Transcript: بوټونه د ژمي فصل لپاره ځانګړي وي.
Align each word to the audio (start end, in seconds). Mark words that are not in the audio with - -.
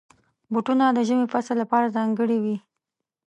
بوټونه 0.51 0.85
د 0.91 0.99
ژمي 1.07 1.27
فصل 1.33 1.55
لپاره 1.63 1.93
ځانګړي 1.95 2.37
وي. 2.43 2.57